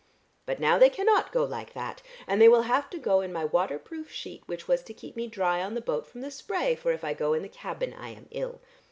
[0.47, 3.45] But now they cannot go like that, and they will have to go in my
[3.45, 6.73] water proof sheet which was to keep me dry on the boat from the spray,
[6.73, 8.61] for if I go in the cabin I am ill.